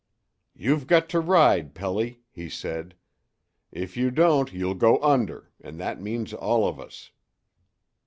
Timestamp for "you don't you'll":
3.95-4.73